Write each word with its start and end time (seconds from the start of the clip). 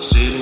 City 0.00 0.39